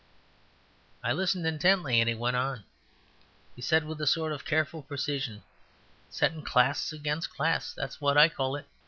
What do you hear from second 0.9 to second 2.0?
I listened intently,